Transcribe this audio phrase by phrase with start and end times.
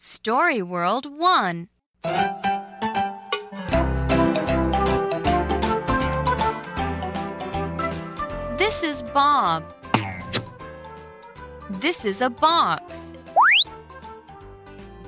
[0.00, 1.68] Story World 1.
[8.56, 9.74] This is Bob.
[11.68, 13.12] This is a box.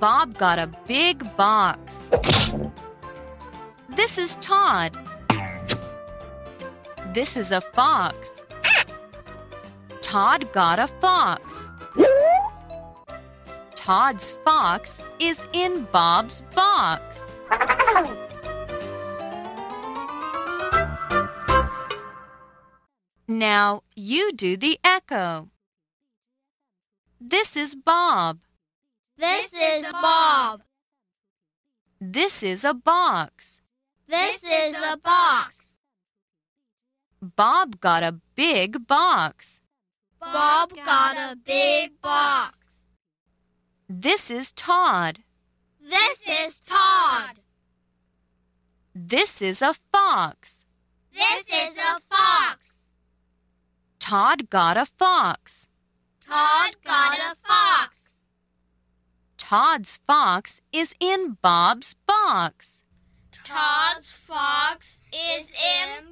[0.00, 2.08] Bob got a big box.
[3.90, 4.98] This is Todd.
[7.14, 8.42] This is a fox.
[10.02, 11.70] Todd got a fox.
[13.80, 17.18] Todd's fox is in Bob's box.
[23.26, 25.48] Now you do the echo.
[27.18, 28.40] This is Bob.
[29.16, 30.60] This is Bob.
[31.98, 33.62] This is a box.
[34.06, 35.76] This is a box.
[37.22, 39.62] Bob got a big box.
[40.20, 42.59] Bob got a big box.
[44.02, 45.18] This is Todd.
[45.78, 47.40] This is Todd.
[48.94, 50.64] This is a fox.
[51.12, 52.86] This is a fox.
[53.98, 55.68] Todd got a fox.
[56.26, 57.98] Todd got a fox.
[59.36, 62.80] Todd's fox is in Bob's box.
[63.44, 66.09] Todd's fox is in.